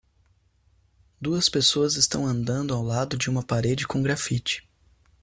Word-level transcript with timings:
Duas 1.21 1.47
pessoas 1.47 1.95
estão 1.95 2.25
andando 2.25 2.73
ao 2.73 2.81
lado 2.81 3.15
de 3.19 3.29
uma 3.29 3.43
parede 3.43 3.85
com 3.85 4.01
graffiti. 4.01 4.67